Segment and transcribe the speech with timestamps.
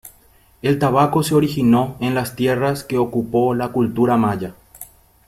[0.63, 4.55] El tabaco se originó en las tierras que ocupó la cultura maya.